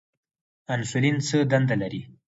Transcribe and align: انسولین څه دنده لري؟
انسولین 0.73 1.17
څه 1.27 1.37
دنده 1.51 1.75
لري؟ 1.81 2.01